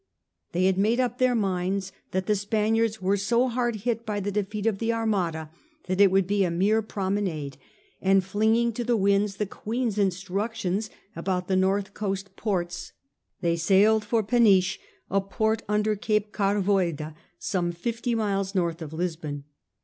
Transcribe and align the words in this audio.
They 0.51 0.65
had 0.65 0.79
made 0.79 0.99
up 0.99 1.19
their 1.19 1.35
minds 1.35 1.91
that 2.09 2.25
the 2.25 2.35
Spaniards 2.35 3.03
were 3.03 3.17
so 3.17 3.47
hard 3.49 3.75
hit 3.75 4.03
by 4.03 4.19
the 4.19 4.31
defeat 4.31 4.65
of 4.65 4.79
the 4.79 4.91
Armada 4.91 5.51
that 5.85 6.01
it 6.01 6.09
would 6.09 6.25
be 6.25 6.43
a 6.43 6.49
mere 6.49 6.81
prom 6.81 7.17
enade, 7.17 7.53
and 8.01 8.23
flinging 8.23 8.73
to 8.73 8.83
the 8.83 8.97
winds 8.97 9.35
the 9.35 9.45
Queen's 9.45 9.99
instructions 9.99 10.89
about 11.15 11.47
the 11.47 11.55
north 11.55 11.93
coast 11.93 12.35
ports, 12.35 12.93
they 13.41 13.55
sailed 13.55 14.03
for 14.03 14.23
Peniche, 14.23 14.79
a 15.11 15.21
port 15.21 15.61
under 15.69 15.95
Cape 15.95 16.31
Carvoeira 16.31 17.13
some 17.37 17.71
fifty 17.71 18.15
miles 18.15 18.55
north 18.55 18.81
of 18.81 18.93
Lisbon. 18.93 19.43